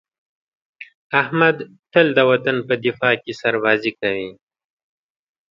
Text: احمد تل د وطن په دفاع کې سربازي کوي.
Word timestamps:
احمد 1.21 1.57
تل 1.91 2.07
د 2.17 2.19
وطن 2.29 2.57
په 2.67 2.73
دفاع 2.85 3.15
کې 3.23 3.33
سربازي 3.41 3.91
کوي. 3.99 4.31